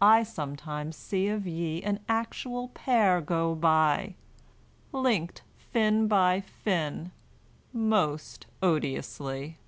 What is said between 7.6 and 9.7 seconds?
most odiously.